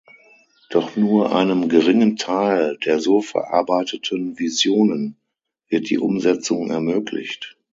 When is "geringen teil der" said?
1.69-2.99